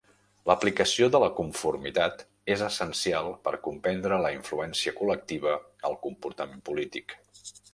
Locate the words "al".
5.91-5.99